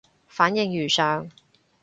[0.27, 1.29] 反應如上